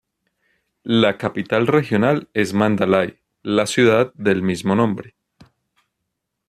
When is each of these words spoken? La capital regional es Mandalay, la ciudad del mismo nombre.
La 1.01 1.15
capital 1.19 1.67
regional 1.67 2.27
es 2.33 2.55
Mandalay, 2.55 3.19
la 3.43 3.67
ciudad 3.67 4.11
del 4.15 4.41
mismo 4.41 4.75
nombre. 4.75 5.15